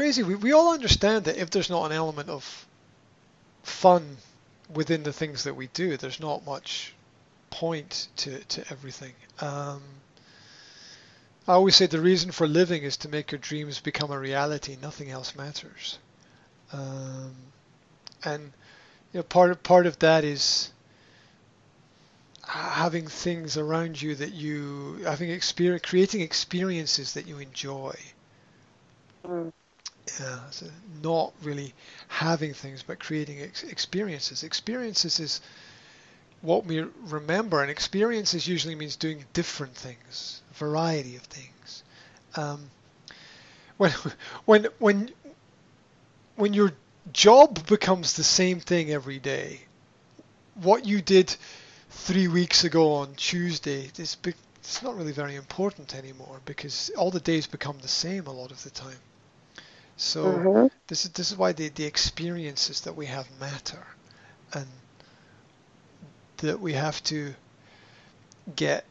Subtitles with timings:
[0.00, 0.22] crazy.
[0.22, 2.66] We we all understand that if there's not an element of
[3.62, 4.16] fun
[4.72, 6.94] within the things that we do, there's not much
[7.50, 9.12] point to to everything.
[9.42, 9.82] Um,
[11.46, 14.78] I always say the reason for living is to make your dreams become a reality.
[14.80, 15.98] Nothing else matters.
[16.72, 17.34] Um,
[18.24, 18.52] and
[19.12, 20.72] you know, part of part of that is
[22.46, 27.94] having things around you that you having experience creating experiences that you enjoy
[29.24, 29.52] Mm.
[30.18, 30.66] Yeah so
[31.02, 31.72] not really
[32.08, 35.40] having things but creating ex- experiences experiences is
[36.42, 41.84] what we remember and experiences usually means doing different things a variety of things
[42.36, 42.70] um,
[43.76, 43.92] when
[44.46, 45.10] when when
[46.36, 46.72] when your
[47.12, 49.60] job becomes the same thing every day
[50.54, 51.34] what you did
[51.90, 57.10] three weeks ago on Tuesday, it's, be, it's not really very important anymore because all
[57.10, 58.98] the days become the same a lot of the time.
[60.00, 63.86] So hmm this is this is why the, the experiences that we have matter,
[64.52, 64.82] and
[66.38, 67.34] that we have to
[68.54, 68.86] get.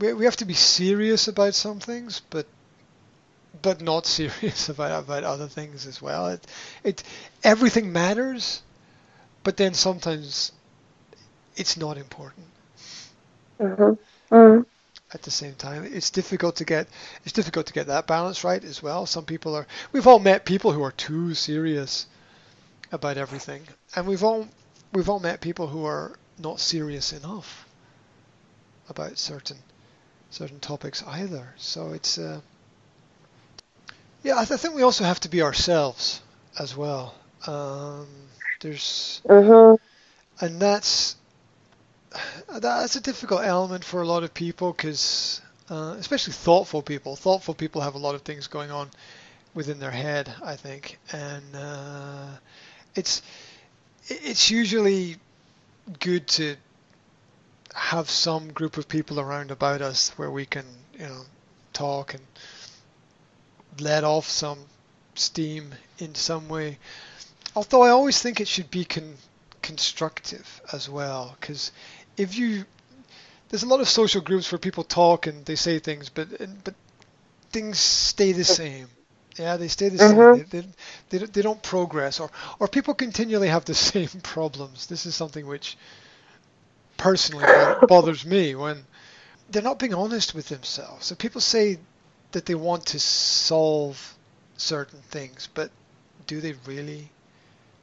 [0.00, 2.48] We, we have to be serious about some things, but
[3.62, 6.28] but not serious about about other things as well.
[6.28, 6.46] It
[6.84, 7.02] it
[7.42, 8.62] everything matters,
[9.42, 10.52] but then sometimes
[11.56, 12.52] it's not important
[13.58, 13.94] hmm
[14.30, 14.64] mm
[15.14, 15.84] at the same time.
[15.84, 16.88] It's difficult to get
[17.24, 19.06] it's difficult to get that balance right as well.
[19.06, 22.06] Some people are we've all met people who are too serious
[22.92, 23.62] about everything,
[23.96, 24.48] and we've all
[24.92, 27.66] we've all met people who are not serious enough
[28.88, 29.58] about certain
[30.30, 31.54] certain topics either.
[31.56, 32.40] So it's uh,
[34.22, 36.22] yeah, I, th- I think we also have to be ourselves
[36.58, 37.14] as well.
[37.46, 38.08] Um,
[38.60, 39.74] there's hmm
[40.40, 41.16] and that's
[42.58, 47.14] that's a difficult element for a lot of people because uh, especially thoughtful people.
[47.14, 48.90] Thoughtful people have a lot of things going on
[49.54, 50.98] within their head i think.
[51.12, 52.28] And uh,
[52.94, 53.22] it's
[54.06, 55.16] it's usually
[56.00, 56.56] good to
[57.74, 60.64] have some group of people around about us where we can
[60.94, 61.22] you know
[61.72, 62.22] talk and
[63.78, 64.58] let off some
[65.14, 66.78] steam in some way.
[67.54, 69.16] Although i always think it should be con-
[69.62, 71.70] constructive as well because
[72.20, 72.64] if you
[73.48, 76.28] there's a lot of social groups where people talk and they say things but
[76.64, 76.74] but
[77.50, 78.88] things stay the same.
[79.38, 80.26] Yeah they stay the same.
[80.26, 80.32] Mhm.
[80.32, 80.66] they, they,
[81.10, 84.86] they, don't- they don't progress or or people continually have the same problems.
[84.86, 85.76] This is something which
[86.96, 87.46] personally
[87.86, 88.86] bothers me when
[89.50, 91.06] they're not being honest with themselves.
[91.06, 91.78] So people say
[92.32, 94.16] that they want to solve
[94.56, 95.70] certain things but
[96.26, 97.10] do they really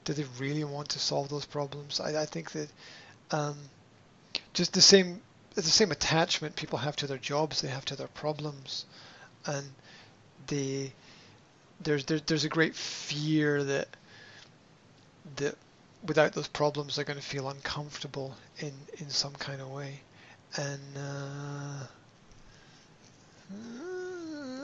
[0.06, 2.00] do they really want to solve those problems?
[2.00, 2.70] I, I think that
[3.32, 3.58] um,
[4.58, 5.22] just the same
[5.54, 8.86] the same attachment people have to their jobs they have to their problems.
[9.46, 9.68] And
[10.48, 10.94] they
[11.80, 13.88] there's there, there's a great fear that
[15.36, 15.56] that
[16.06, 20.02] without those problems they're going to feel uncomfortable in in some kind of way.
[20.56, 21.88] And uh,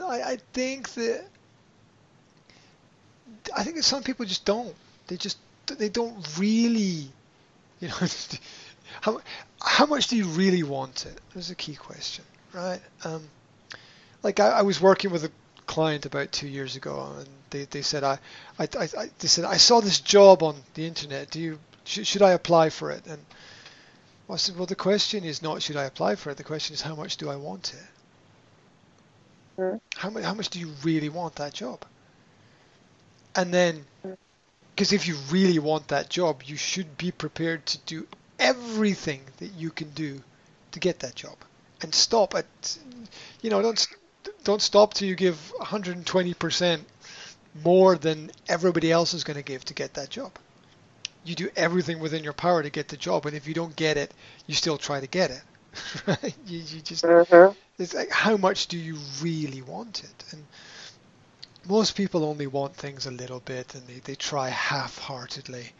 [0.08, 1.24] I, I think that
[3.56, 4.74] I think that some people just don't.
[5.06, 7.08] They just they don't really
[7.80, 8.06] you know
[9.00, 9.20] how
[9.60, 11.20] how much do you really want it?
[11.34, 12.80] That's a key question, right?
[13.04, 13.28] Um,
[14.22, 15.30] like I, I was working with a
[15.66, 18.18] client about two years ago, and they, they said I,
[18.58, 21.30] I, I, I they said I saw this job on the internet.
[21.30, 23.06] Do you sh- should I apply for it?
[23.06, 23.18] And
[24.28, 26.36] I said, well, the question is not should I apply for it.
[26.36, 29.60] The question is how much do I want it?
[29.60, 29.80] Mm.
[29.96, 31.84] How much how much do you really want that job?
[33.36, 33.84] And then,
[34.74, 38.06] because if you really want that job, you should be prepared to do
[38.38, 40.22] everything that you can do
[40.72, 41.36] to get that job.
[41.82, 42.78] And stop at
[43.42, 43.86] you know don't
[44.44, 46.86] don't stop till you give 120%
[47.54, 50.32] more than everybody else is going to give to get that job.
[51.24, 53.96] You do everything within your power to get the job and if you don't get
[53.96, 54.14] it
[54.46, 55.42] you still try to get it
[56.06, 56.36] right?
[56.46, 60.24] You, you just hmm it's like how much do you really want it?
[60.32, 60.46] And
[61.66, 65.72] most people only want things a little bit and they, they try half-heartedly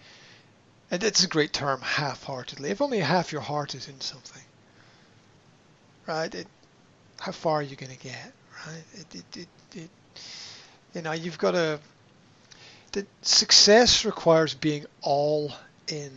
[0.91, 2.71] and it's a great term, half-heartedly.
[2.71, 4.43] If only half your heart is in something,
[6.07, 6.35] right?
[6.35, 6.47] It,
[7.21, 8.33] how far are you going to get,
[8.67, 8.85] right?
[8.93, 9.91] It, it, it, it,
[10.95, 11.81] you know, you've got to.
[12.93, 15.53] The success requires being all
[15.89, 16.13] in,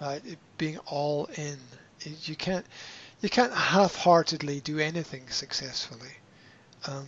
[0.00, 0.22] right?
[0.24, 1.58] It, being all in.
[2.00, 2.66] It, you can't,
[3.20, 6.10] you can't half-heartedly do anything successfully.
[6.88, 7.06] Um,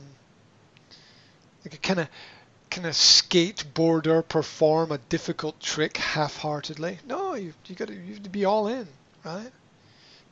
[1.65, 2.09] like a kind of
[2.75, 6.99] kind of skateboarder perform a difficult trick half-heartedly.
[7.07, 8.89] No, you you got to you have to be all in,
[9.25, 9.53] right?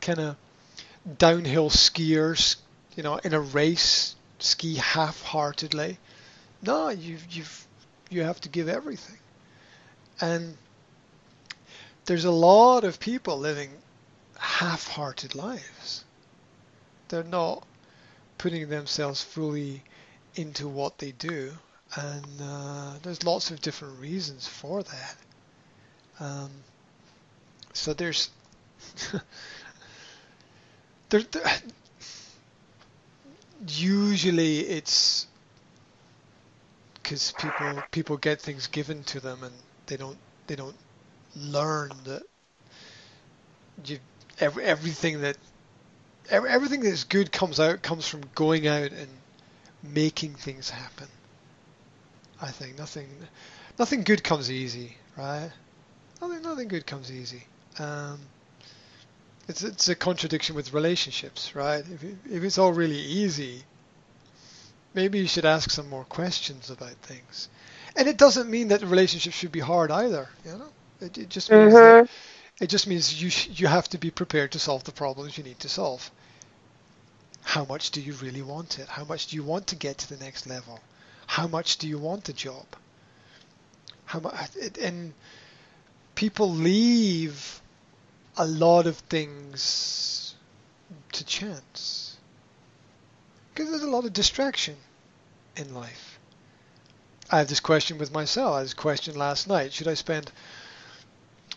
[0.01, 0.35] Kind of
[1.19, 2.57] downhill skiers,
[2.97, 5.99] you know, in a race, ski half-heartedly.
[6.63, 7.65] No, you you've
[8.11, 9.19] you have to give everything.
[10.21, 10.57] And
[12.07, 13.71] there's a lot of people living
[14.37, 16.05] half-hearted lives.
[17.09, 17.65] They're not
[18.37, 19.85] putting themselves fully
[20.35, 21.53] into what they do,
[21.97, 25.17] and uh, there's lots of different reasons for that.
[26.21, 26.51] Um,
[27.73, 28.31] so there's
[31.11, 31.59] there, there,
[33.69, 35.27] usually it's
[36.95, 39.55] because people people get things given to them and
[39.87, 40.77] they don't they don't
[41.37, 42.23] learn that
[43.85, 43.99] you
[44.41, 45.37] every, everything that
[46.31, 49.09] every, everything that's good comes out comes from going out and
[49.83, 51.09] making things happen.
[52.43, 53.29] I think nothing
[53.79, 55.53] nothing good comes easy, right?
[56.21, 57.49] Nothing nothing good comes easy.
[57.79, 58.31] Um,
[59.49, 61.85] it's it's a contradiction with relationships, right?
[61.89, 63.67] If it, if it's all really easy,
[64.95, 67.49] maybe you should ask some more questions about things.
[67.97, 70.75] And it doesn't mean that the relationship should be hard either, you know.
[71.01, 71.81] It, it just means Mhm.
[71.81, 72.09] that,
[72.61, 75.45] it just means you sh- you have to be prepared to solve the problems you
[75.45, 76.11] need to solve.
[77.43, 78.89] How much do you really want it?
[78.89, 80.87] How much do you want to get to the next level?
[81.33, 82.67] How much do you want the job?
[84.05, 84.37] How much?
[84.79, 85.15] And
[86.15, 87.63] people leave
[88.37, 90.35] a lot of things
[91.13, 92.19] to chance
[93.49, 94.77] because there's a lot of distraction
[95.57, 96.19] in life.
[97.31, 98.53] I have this question with myself.
[98.53, 99.73] I had this question last night.
[99.73, 100.31] Should I spend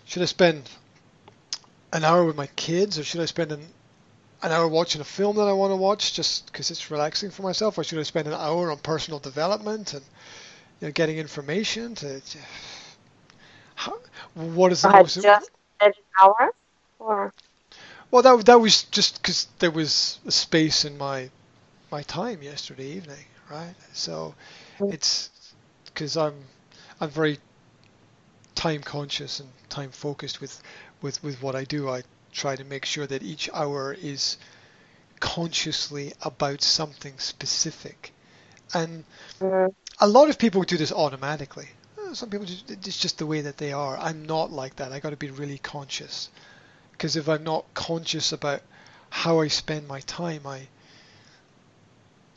[0.06, 0.70] should I spend
[1.92, 3.68] an hour with my kids or should I spend an
[4.46, 7.44] an hour watching a film that I want to watch just because it's relaxing for
[7.44, 7.78] myself.
[7.78, 10.04] Or should I spend an hour on personal development and
[10.82, 12.38] you know, getting information to, to
[13.76, 13.98] how,
[14.36, 15.52] what is the I most just
[15.82, 16.52] an hour
[17.00, 17.34] or?
[18.12, 21.30] Well that that was just because there was a space in my
[21.92, 23.76] my time yesterday evening right?
[23.94, 24.36] So
[24.80, 24.94] Mm.
[24.94, 25.30] it's
[25.86, 26.36] because I'm
[27.02, 27.40] I'm very
[28.56, 30.62] time conscious and time focused with
[31.02, 31.90] with with what I do.
[31.90, 32.04] I
[32.36, 34.38] try to make sure that each hour is
[35.20, 38.14] consciously about something specific.
[38.74, 39.06] And
[39.42, 39.74] Mhm.
[40.00, 41.70] a lot of people do this automatically.
[42.14, 43.98] Some people just, it's just the way that they are.
[43.98, 44.92] I'm not like that.
[44.94, 46.30] I got to be really conscious.
[46.92, 48.62] Because if I'm not conscious about
[49.10, 50.68] how I spend my time I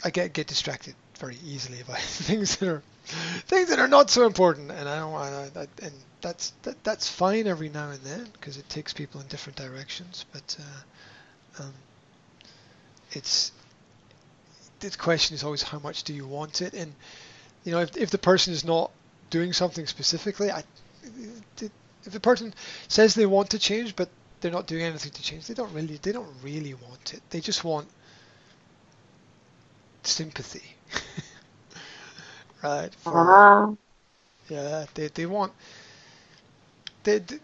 [0.05, 4.27] I get get distracted very easily by things that are things that are not so
[4.27, 5.69] important, and I don't want to.
[5.83, 9.57] And that's that, that's fine every now and then because it takes people in different
[9.57, 10.25] directions.
[10.33, 11.75] But uh, um,
[13.13, 13.53] it's
[14.81, 16.93] the question is always how much do you want it, and
[17.65, 18.91] you know if if the person is not
[19.31, 20.63] doing something specifically, I
[22.05, 22.55] if the person
[22.89, 24.09] says they want to change but
[24.41, 27.23] they're not doing anything to change, they don't really they don't really want it.
[27.31, 27.89] They just want
[30.03, 30.75] sympathy.
[32.63, 32.95] Right?
[32.95, 33.75] For, Ah.
[34.49, 35.53] yeah, they they want
[37.05, 37.39] they, they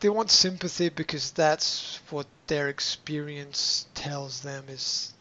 [0.00, 5.14] they want sympathy because that's what their experience tells them is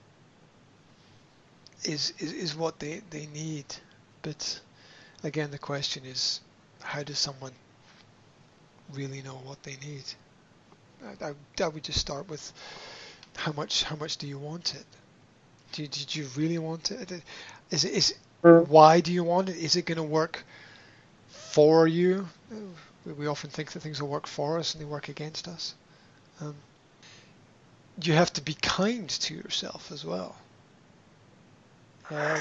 [1.83, 3.65] is is, is what they, they need.
[4.21, 4.61] But
[5.23, 6.41] again the question is
[6.81, 7.53] how does someone
[8.93, 10.03] really know what they need?
[11.03, 11.33] I, I,
[11.63, 12.51] I would just start with
[13.37, 14.85] how much how much do you want it?
[15.73, 17.23] Do, did you really want it?
[17.71, 18.15] Is it is.
[18.41, 19.57] Why do you want it?
[19.57, 20.43] Is it going to work
[21.29, 22.27] for you?
[23.05, 25.73] We- often think that things will work for us and they work against us.
[26.39, 26.55] Um,
[28.01, 30.35] you have to be kind to yourself as well.
[32.09, 32.39] Uh,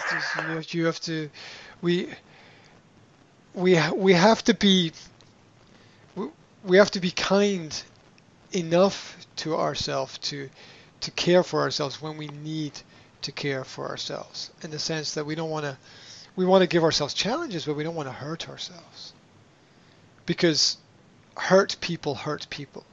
[0.70, 1.30] you, have to.
[1.80, 2.08] We
[3.54, 4.92] we we have to be
[6.64, 7.82] we have to be kind
[8.52, 10.50] enough to ourselves to
[11.00, 12.72] to care for ourselves when we need
[13.22, 15.76] to care for ourselves in the sense that we don't want to
[16.36, 19.12] we want to give ourselves challenges but we don't want to hurt ourselves.
[20.26, 20.76] Because
[21.36, 22.84] hurt people hurt people.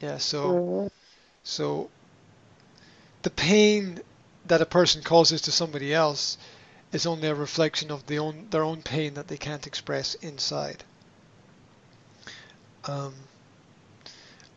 [0.00, 0.90] Yeah so
[1.42, 1.90] so
[3.22, 4.00] the pain
[4.46, 6.36] that a person causes to somebody else
[6.92, 10.84] is only a reflection of the own their own pain that they can't express inside.
[12.84, 13.14] Um,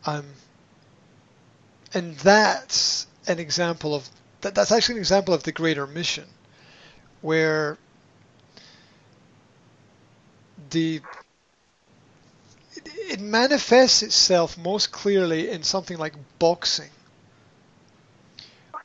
[0.04, 0.26] um,
[1.94, 4.08] and that's an example of
[4.40, 6.26] that, that's actually an example of the greater mission
[7.20, 7.78] where
[10.70, 11.00] the
[12.74, 16.90] it, it manifests itself most clearly in something like boxing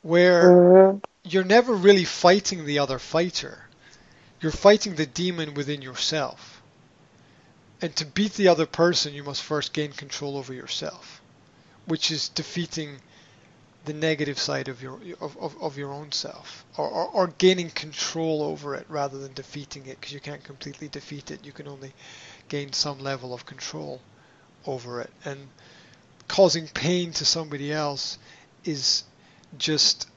[0.02, 1.00] where Mhm.
[1.24, 3.68] you're never really fighting the other fighter.
[4.40, 6.62] You're fighting the demon within yourself.
[7.80, 11.20] And to beat the other person you must first gain control over yourself
[11.86, 12.98] which is defeating
[13.84, 17.68] the negative side of your of, of, of your own self or, or, or gaining
[17.70, 21.44] control over it rather than defeating it because you can't completely defeat it.
[21.44, 21.92] You can only
[22.48, 24.00] gain some level of control
[24.66, 25.10] over it.
[25.24, 25.48] And
[26.28, 28.18] causing pain to somebody else
[28.64, 29.04] is
[29.58, 30.08] just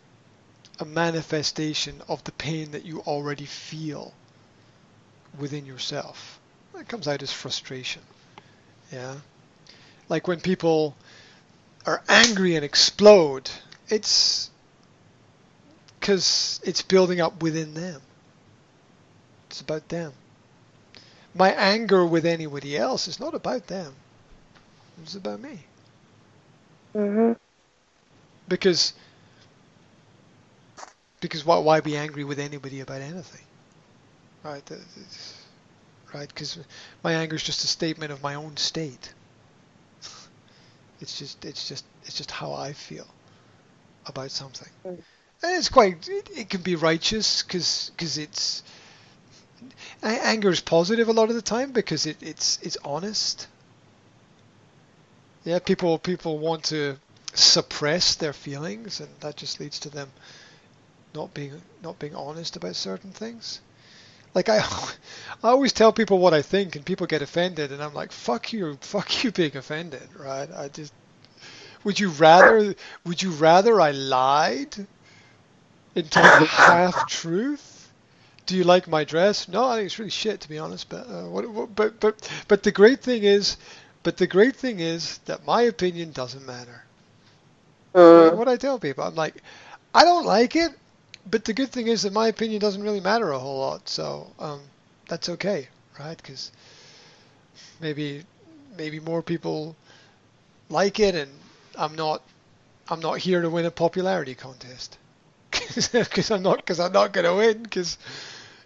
[0.80, 4.14] a manifestation of the pain that you already feel
[5.38, 6.40] within yourself.
[6.80, 8.02] It comes out as frustration.
[8.92, 9.16] Yeah?
[10.08, 10.96] Like when people
[11.88, 13.50] are angry and explode,
[13.88, 14.52] it's
[16.00, 18.02] because it's building up within them.
[19.50, 20.12] It's about them.
[21.34, 23.94] My anger with anybody else is not about them.
[25.02, 25.60] It's about me.
[26.94, 27.34] hmm
[28.48, 28.94] Because
[31.22, 33.46] because why, why be angry with anybody about anything?
[34.44, 34.64] Right?
[36.14, 36.28] Right?
[36.28, 36.60] Because
[37.04, 39.14] my anger is just a statement of my own state.
[41.00, 43.08] It's just it's just it's just how I feel
[44.06, 44.70] about something.
[44.86, 45.02] Mm.
[45.44, 48.64] And it's quite it, it can be righteous because it's
[50.04, 53.48] anger is positive a lot of the time because it, it's it's honest.
[55.44, 56.98] Yeah, people people want to
[57.34, 60.12] suppress their feelings and that just leads to them
[61.14, 63.62] not being not being honest about certain things.
[64.38, 64.60] Like I,
[65.44, 68.54] I always tell people what I think, and people get offended, and I'm like, "Fuck
[68.54, 70.48] you, fuck you being offended," right?
[70.56, 70.94] I just,
[71.84, 74.76] would you rather, would you rather I lied
[75.96, 77.92] and told the half truth?
[78.46, 79.48] Do you like my dress?
[79.48, 80.88] No, I think it's really shit, to be honest.
[80.88, 83.58] But uh, what, what, but but but the great thing is,
[84.04, 86.84] but the great thing is that my opinion doesn't matter.
[87.96, 88.36] Mm.
[88.38, 89.42] What I tell people, I'm like,
[89.96, 90.78] I don't like it,
[91.30, 94.32] but the good thing is that my opinion doesn't really matter a whole lot, so
[94.40, 94.62] um,
[95.08, 95.68] that's okay,
[96.00, 96.18] right?
[96.18, 96.52] Because
[97.82, 98.24] maybe
[98.78, 99.76] maybe more people
[100.70, 101.32] like it, and
[101.76, 102.22] I'm not
[102.90, 104.98] I'm not here to win a popularity contest
[105.52, 107.98] because I'm not because I'm not gonna win because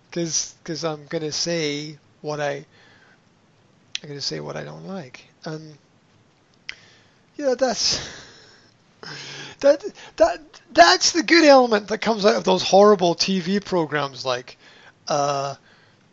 [0.09, 2.65] because I'm gonna say what I
[4.01, 5.77] I'm gonna say what I don't like, and
[7.37, 7.99] yeah, that's
[9.61, 9.83] that
[10.17, 10.39] that
[10.71, 14.57] that's the good element that comes out of those horrible TV programs like
[15.07, 15.55] uh,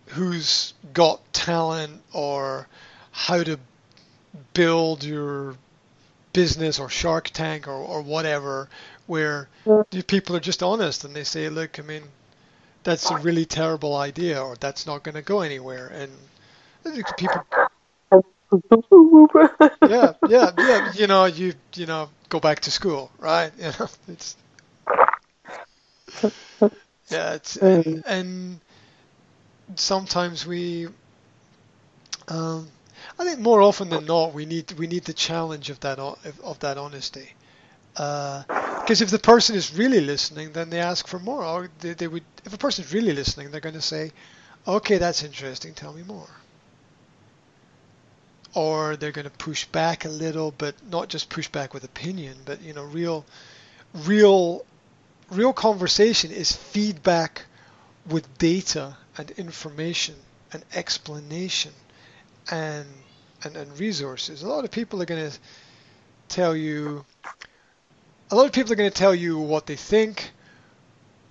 [0.07, 2.67] Who's Got Talent or
[3.11, 3.59] How to
[4.55, 5.57] Build Your
[6.33, 8.69] Business or Shark Tank or, or whatever,
[9.07, 9.49] where
[9.91, 12.03] the people are just honest and they say, look, I mean,
[12.85, 15.89] that's a really terrible idea or that's not going to go anywhere.
[15.89, 16.11] And
[17.17, 17.45] people
[19.89, 20.93] yeah, yeah, yeah.
[20.95, 23.53] You know, you you know, go back to school, right?
[23.59, 24.37] You know, it's
[27.11, 28.03] yeah, it's Mm.
[28.05, 28.61] and
[29.77, 30.89] sometimes we,
[32.29, 32.69] um,
[33.19, 36.41] I think more often than not, we need we need the challenge of that of,
[36.43, 37.35] of that honesty.
[37.95, 41.45] Because if the person is really listening, then they ask for more.
[41.45, 44.13] Or they, they would, if a person is really listening, they're going to say,
[44.67, 45.75] "Okay, that's interesting.
[45.75, 46.29] Tell me more."
[48.55, 52.37] Or they're going to push back a little, but not just push back with opinion,
[52.45, 53.25] but you know, real,
[53.93, 54.65] real,
[55.31, 57.45] real conversation is feedback
[58.09, 60.15] with data and information
[60.53, 61.73] and explanation
[62.51, 62.87] and
[63.45, 64.43] and, and resources.
[64.43, 65.39] A lot of people are going to
[66.29, 67.05] tell you.
[68.31, 70.33] A lot of people are going to tell you what they think,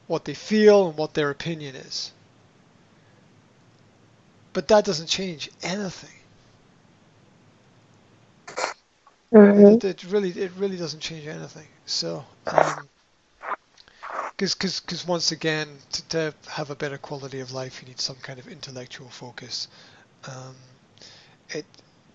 [0.07, 2.11] what they feel, and what their opinion is.
[4.53, 6.16] But that doesn't change anything.
[9.33, 9.83] Mhm.
[9.83, 11.67] It, really it really doesn't change anything.
[11.85, 12.77] So, because
[14.55, 18.17] because because once again, to, to have a better quality of life, you need some
[18.17, 19.67] kind of intellectual focus.
[20.27, 20.55] Um,
[21.49, 21.65] it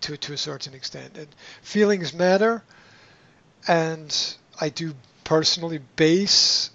[0.01, 1.27] to to a certain extent, and
[1.61, 2.63] feelings matter.
[3.67, 4.93] And I do
[5.23, 6.69] personally base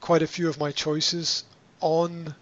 [0.00, 1.44] quite a few of my choices
[1.80, 2.34] on.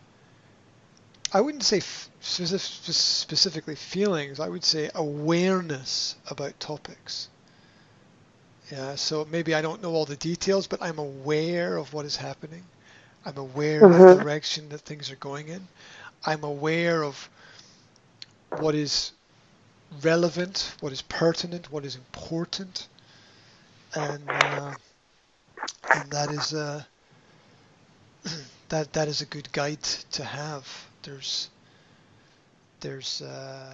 [1.33, 4.39] I wouldn't say f- specif- specifically feelings.
[4.41, 7.31] I would say awareness about topics.
[8.71, 12.17] Yeah, so maybe I don't know all the details, but I'm aware of what is
[12.17, 12.71] happening.
[13.25, 14.07] I'm aware of the Mhm.
[14.07, 15.69] direction that things are going in.
[16.25, 17.31] I'm aware of
[18.51, 19.13] what is
[20.03, 22.89] relevant, what is pertinent, what is important,
[23.95, 24.75] and uh,
[25.93, 26.87] and that is a
[28.69, 30.88] that that is a good guide to have.
[31.09, 31.49] There's
[32.81, 33.73] there's uh,